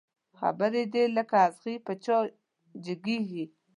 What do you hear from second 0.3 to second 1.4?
خبري دي لکه